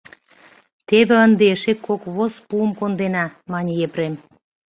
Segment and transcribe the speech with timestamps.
[0.87, 4.13] —Теве ынде эше кок воз пуым кондена,— мане Епрем.